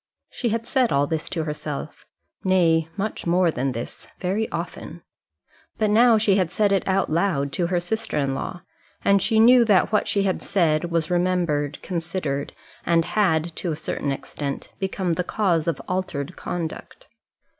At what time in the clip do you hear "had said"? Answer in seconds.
0.49-0.91, 6.37-6.71, 10.23-10.85